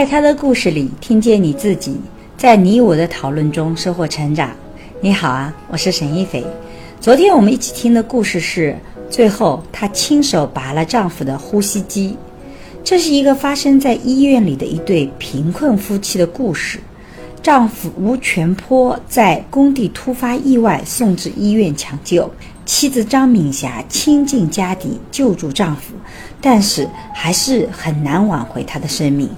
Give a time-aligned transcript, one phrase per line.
[0.00, 1.94] 在他的故事里，听见你自己，
[2.34, 4.50] 在你我的讨论中收获成长。
[5.02, 6.42] 你好啊，我是沈一斐。
[6.98, 8.74] 昨天我们一起听的故事是，
[9.10, 12.16] 最后她亲手拔了丈夫的呼吸机。
[12.82, 16.80] 这是一个发生在医院里的一对贫困夫妻的故事。
[17.42, 22.30] 丈夫吴全坡在工地突发意外，送至医院抢救。
[22.64, 25.92] 妻子张敏霞倾尽家底救助丈夫，
[26.40, 29.28] 但是还是很难挽回他的生命。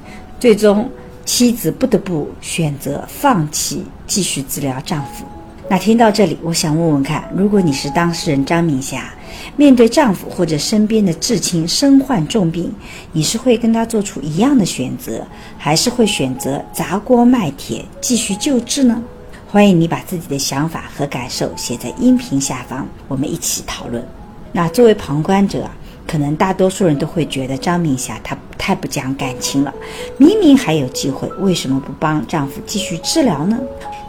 [0.42, 0.90] 最终，
[1.24, 5.24] 妻子不得不选择放弃继续治疗丈夫。
[5.68, 9.14] 那听到这里，我想问问看，如果你是当事人张敏霞，
[9.54, 12.74] 面对丈夫或者身边的至亲身患重病，
[13.12, 15.24] 你是会跟他做出一样的选择，
[15.56, 19.00] 还是会选择砸锅卖铁继续救治呢？
[19.46, 24.04] 欢迎你把自己的想法和感受写在音频下方，我们一起讨论。
[24.50, 25.70] 那作为旁观者，
[26.06, 29.74] 可能大多数人都会觉得张敏霞她太不讲感情了，
[30.18, 33.58] 明明还有机会，为什么不帮丈夫继续治疗呢？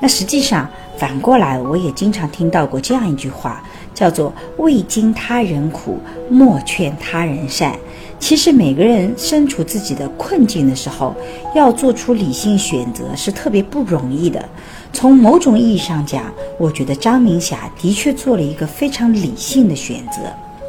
[0.02, 0.70] 那实际上。
[0.96, 3.62] 反过来，我也经常听到过这样一句话，
[3.96, 7.76] 叫做“未经他人苦，莫劝他人善”。
[8.20, 11.14] 其实每个人身处自己的困境的时候，
[11.56, 14.48] 要做出理性选择是特别不容易的。
[14.94, 20.22] 从某种意义上讲，我觉得张明霞的确做了一个非常理性的选择。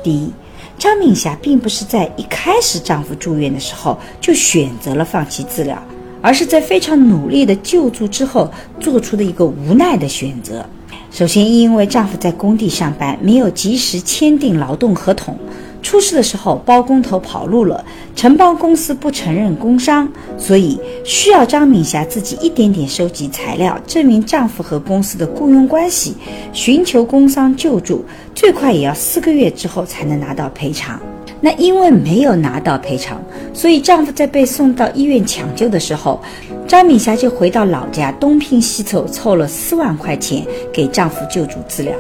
[0.03, 0.33] 第一，
[0.79, 5.83] 张敏霞并不是在一开始丈夫住院的时候就选择了放弃治疗。
[6.21, 8.51] 而是在非常努力的救助之后
[8.81, 10.65] 做出的一个无奈的选择。
[11.11, 15.39] 首先，因为丈夫在工地上班，没有及时签订劳动合同，
[15.85, 17.85] 出事的时候包工头跑路了，
[18.17, 26.17] 承包公司不承认工伤，所以需要张敏霞自己一点点收集材料，证明丈夫和公司的雇佣关系，
[26.55, 28.03] 寻求工伤救助，
[28.35, 30.99] 最快也要四个月之后才能拿到赔偿。
[31.41, 36.19] 那因为没有拿到赔偿，所以丈夫在被送到医院抢救的时候，
[36.67, 41.95] 张敏霞就回到老家东拼西凑，凑了四万块钱给丈夫救助治疗。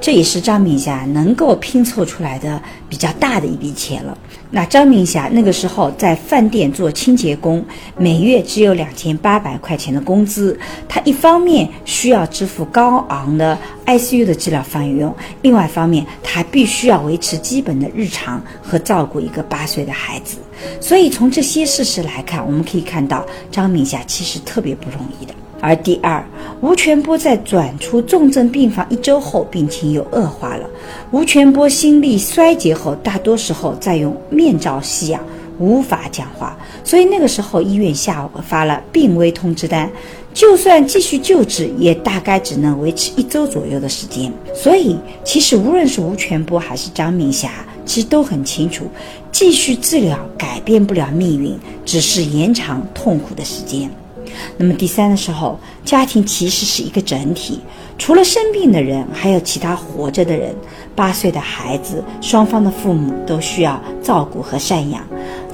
[0.00, 4.16] 这也是张敏霞能够拼凑出来的比较大的一笔钱了。
[4.50, 7.62] 那张敏霞那个时候在饭店做清洁工，
[7.98, 10.58] 每月只有两千八百块钱的工资。
[10.88, 20.38] 她一方面需要支付高昂的 ICU 的治疗费用，另外一方面她还必须要维持基本的日常和照顾一个八岁的孩子。
[20.80, 25.34] 所以从这些事实来看，我们可以看到张敏霞其实特别不容易的。
[25.60, 26.24] 而第二，
[26.60, 30.68] 吴全波在转出重症病房一周后，病情又恶化了。
[31.10, 35.20] 吴全波心力衰竭后，大多时候在用面罩吸氧，
[35.58, 39.90] 无法讲话，所以那个时候医院下发了病危通知单。
[40.34, 44.32] 就算继续救治，也大概只能维持一周左右的时间。
[44.54, 47.50] 所以，其实无论是吴全波还是张明霞，
[47.84, 48.84] 其实都很清楚，
[49.32, 53.90] 继续治疗改变不了命运，只是延长痛苦的时间。
[54.56, 57.60] 那么第三的时候，家庭其实是一个整体，
[57.96, 60.54] 除了生病的人，还有其他活着的人。
[60.94, 65.00] 八岁的孩子，双方的父母都需要照顾和赡养。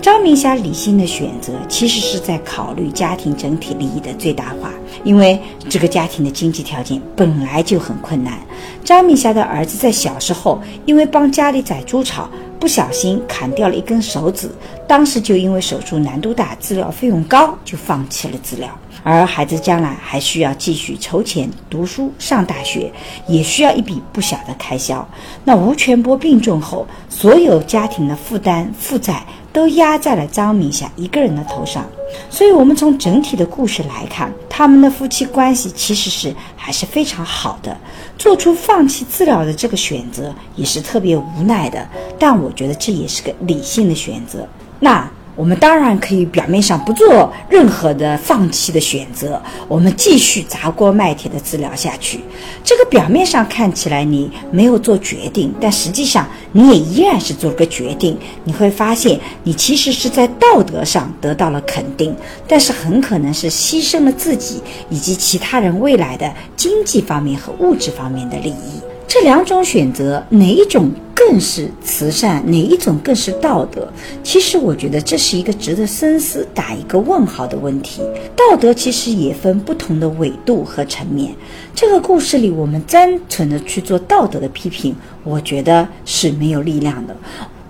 [0.00, 4.70] 张明霞理性的选择，其实是在考虑家庭整体利益的最大化，
[5.02, 8.38] 因为这个家庭的经济条件本来就很困难。
[8.82, 12.30] 张明霞的儿子在小时候，因为帮家里宰猪草。
[12.64, 14.48] 不小心砍掉了一根手指，
[14.88, 18.70] 当时就因为手术难度大、治疗费用高，就放弃了治疗。
[19.04, 22.90] 而孩子将来还需要继续筹钱读书、上大学，
[23.28, 25.06] 也需要一笔不小的开销。
[25.44, 29.22] 那吴全波病重后，所有家庭的负担、负债
[29.52, 31.84] 都压在了张敏霞一个人的头上。
[32.30, 37.76] 所以，我们从整体的故事来看，他们的夫妻关系其实是还是非常好的。
[38.16, 41.86] 做出放弃治疗的这个选择，也是特别无奈的。
[42.18, 44.48] 但我觉得这也是个理性的选择。
[44.80, 45.06] 那。
[45.36, 52.20] 我们当然可以表面上不做任何的放弃的选择，我们继续砸锅卖铁的治疗下去。
[52.62, 58.16] 这个表面上看起来你没有做决定，但实际上你也依然是做了个决定。
[58.44, 62.14] 你会发现，你其实是在道德上得到了肯定，
[62.46, 68.80] 但是很可能是牺牲了自己以及其他人未来的经济方面和物质方面的利益。
[69.08, 70.90] 这两种选择，哪一种？
[71.26, 73.90] 更是慈善，哪一种更是道德？
[74.22, 78.02] 其实我觉得这是一个值得深思、打一个问号的问题。
[78.36, 81.34] 道德其实也分不同的纬度和层面。
[81.74, 87.16] 这个故事里，我们单纯的去做道德的批评，我觉得是没有力量的。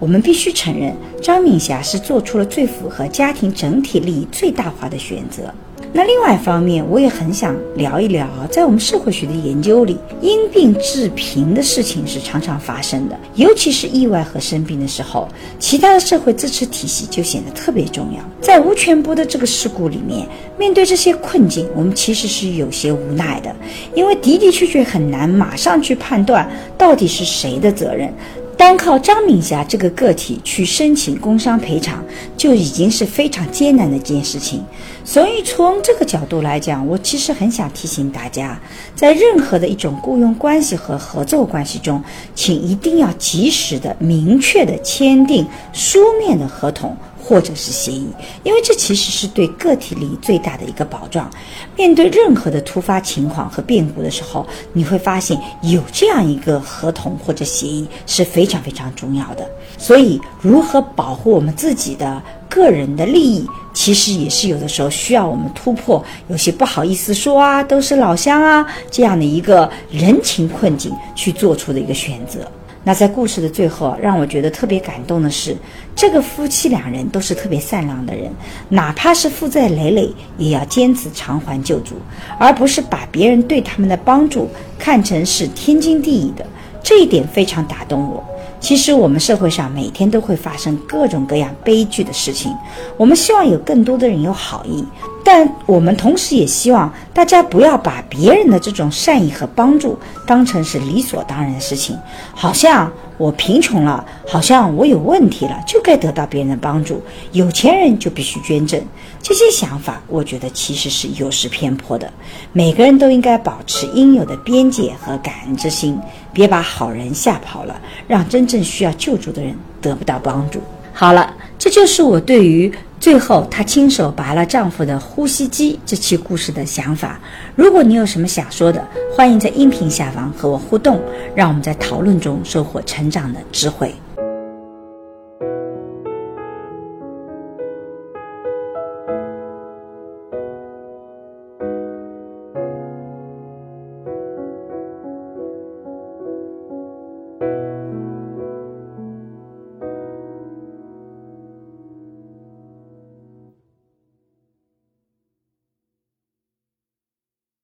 [0.01, 0.93] 我们必须承认，
[1.23, 5.55] 张敏霞是做出了最符合家庭整体利益最大化的选择。
[5.97, 15.29] 那另外一方面，我也很想聊一聊，在我们社会学的研究里，因病致贫的事情是常常发生的，尤其是意外和生病的时候，
[15.61, 18.19] 其他的社会支持体系就显得特别重要。
[18.41, 20.27] 在无权波的这个事故里面，
[20.59, 23.55] 面对这些困境，我们其实是有些无奈的，
[23.95, 28.13] 因为的的确确很难马上去判断到底是谁的责任。
[28.57, 32.03] 单靠张敏霞这个个体去申请工伤赔偿，
[32.37, 34.65] 就已经是非常艰难的一件事情。
[35.05, 38.59] 所以从这个角度来讲，我其实很想提醒大家，
[38.95, 42.03] 在任何的一种雇佣关系和合作关系中，
[42.35, 46.97] 请一定要及时的、明确的签订书面的合同。
[47.25, 48.07] 或者是协议，
[48.43, 51.31] 因为这其实是对个体利益最大的一个保障。
[51.75, 59.49] 面对任何的突发情况和变故的时候，你会发现有这样一个合同或者协议是非常非常重要的。
[59.79, 72.41] 所以，如何保护我们自己的个人的利益，其实也是有的时候需要我们突破有些不好意思说啊，都是老乡啊这样的一个人情困境去做出的一个选择。
[72.87, 75.57] 那在故事的最后，让我觉得特别感动的是，
[75.97, 78.31] 这个夫妻两人都是特别善良的人，
[78.69, 81.95] 哪怕是负债累累，也要坚持偿还救助，
[82.39, 84.49] 而不是把别人对他们的帮助
[84.79, 86.45] 看成是天经地义的。
[86.83, 88.23] 这一点非常打动我。
[88.61, 92.55] 其实我们社会上每天都会发生各种各样悲剧的事情，
[92.99, 94.85] 我们希望有更多的人有好意，
[95.25, 101.99] 但我们同时也希望大家不要把别人的这种善意和帮助当成是理所当然的事情，
[102.35, 102.93] 好像。
[103.17, 107.01] 我贫穷了，好像我有问题了，就该得到别人的帮助。
[107.31, 108.83] 有钱人就必须捐赠，
[109.23, 112.13] 这些想法，我觉得其实是有失偏颇的。
[112.53, 115.97] 每个人都应该保持应有的边界和感恩之心，
[116.33, 120.61] 别把好人吓跑了，让真正需要救助的人得不到帮助。
[120.93, 122.73] 好了，这就是我对于。
[123.05, 125.79] 最后，她亲手拔了丈夫的呼吸机。
[125.85, 127.21] 这期故事的想法，
[127.55, 128.83] 如果你有什么想说的，
[129.15, 130.99] 欢迎在音频下方和我互动，
[131.35, 133.95] 让我们在讨论中收获成长的智慧。